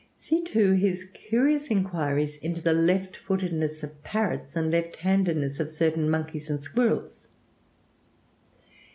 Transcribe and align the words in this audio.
See 0.15 0.41
too 0.43 0.71
his 0.71 1.05
curious 1.13 1.67
inquiries 1.67 2.37
into 2.37 2.59
the 2.59 2.73
left 2.73 3.15
footedness 3.17 3.83
of 3.83 4.03
parrots 4.03 4.55
and 4.55 4.71
left 4.71 4.95
handedness 4.95 5.59
of 5.59 5.69
certain 5.69 6.09
monkeys 6.09 6.49
and 6.49 6.59
squirrels. 6.59 7.27